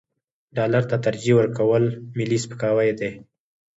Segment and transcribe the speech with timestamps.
[0.55, 1.83] ډالر ته ترجیح ورکول
[2.17, 3.11] ملي سپکاوی دی.